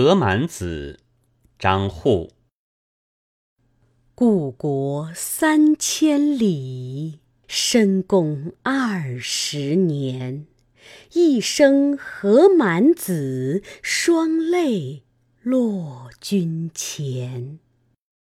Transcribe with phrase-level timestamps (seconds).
[0.00, 1.00] 何满子，
[1.58, 2.30] 张祜。
[4.14, 7.18] 故国三千里，
[7.48, 10.46] 深宫二十年。
[11.14, 15.02] 一生何满子，双泪
[15.42, 17.58] 落君前。